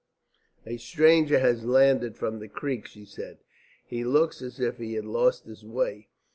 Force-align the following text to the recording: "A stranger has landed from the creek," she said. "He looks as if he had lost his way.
"A 0.65 0.77
stranger 0.77 1.37
has 1.37 1.63
landed 1.63 2.17
from 2.17 2.39
the 2.39 2.47
creek," 2.47 2.87
she 2.87 3.05
said. 3.05 3.37
"He 3.85 4.03
looks 4.03 4.41
as 4.41 4.59
if 4.59 4.79
he 4.79 4.95
had 4.95 5.05
lost 5.05 5.45
his 5.45 5.63
way. 5.63 6.09